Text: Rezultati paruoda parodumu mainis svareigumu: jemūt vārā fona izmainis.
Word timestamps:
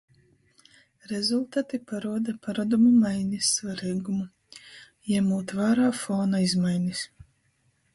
Rezultati 1.11 1.77
paruoda 1.91 2.31
parodumu 2.47 2.91
mainis 3.03 3.53
svareigumu: 3.59 4.29
jemūt 5.13 5.59
vārā 5.63 5.95
fona 6.05 6.47
izmainis. 6.51 7.09